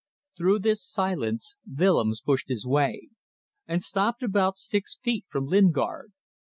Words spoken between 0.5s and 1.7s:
this silence